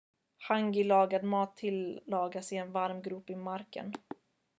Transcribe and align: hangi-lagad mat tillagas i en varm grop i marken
hangi-lagad 0.43 1.23
mat 1.33 1.53
tillagas 1.61 2.49
i 2.53 2.57
en 2.63 2.71
varm 2.79 3.01
grop 3.09 3.29
i 3.29 3.35
marken 3.45 3.93